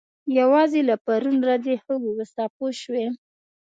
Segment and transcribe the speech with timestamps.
[0.39, 3.05] یوازې له پرون ورځې ښه واوسه پوه شوې!.